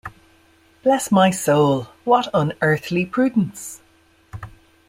[0.81, 3.81] Bless my soul, what unearthly prudence!